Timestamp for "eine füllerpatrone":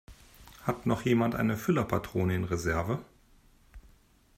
1.35-2.33